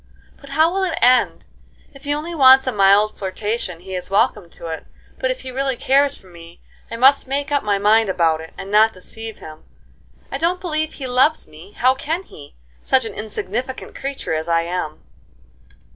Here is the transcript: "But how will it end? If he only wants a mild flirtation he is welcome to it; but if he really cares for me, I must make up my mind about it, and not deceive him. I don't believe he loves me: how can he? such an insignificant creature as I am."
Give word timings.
"But 0.37 0.49
how 0.57 0.73
will 0.73 0.81
it 0.83 0.97
end? 0.99 1.45
If 1.93 2.05
he 2.05 2.13
only 2.15 2.33
wants 2.33 2.65
a 2.65 2.71
mild 2.71 3.19
flirtation 3.19 3.81
he 3.81 3.93
is 3.93 4.09
welcome 4.09 4.49
to 4.49 4.65
it; 4.69 4.87
but 5.19 5.29
if 5.29 5.41
he 5.41 5.51
really 5.51 5.75
cares 5.75 6.17
for 6.17 6.25
me, 6.25 6.59
I 6.89 6.95
must 6.95 7.27
make 7.27 7.51
up 7.51 7.61
my 7.61 7.77
mind 7.77 8.09
about 8.09 8.41
it, 8.41 8.51
and 8.57 8.71
not 8.71 8.93
deceive 8.93 9.37
him. 9.37 9.63
I 10.31 10.39
don't 10.39 10.59
believe 10.59 10.93
he 10.93 11.05
loves 11.05 11.47
me: 11.47 11.73
how 11.73 11.93
can 11.93 12.23
he? 12.23 12.55
such 12.81 13.05
an 13.05 13.13
insignificant 13.13 13.93
creature 13.95 14.33
as 14.33 14.47
I 14.47 14.63
am." 14.63 15.03